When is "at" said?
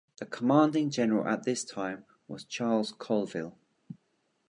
1.27-1.43